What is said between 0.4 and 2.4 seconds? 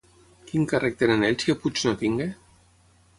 Quin càrrec tenen ells que Puig no tingui?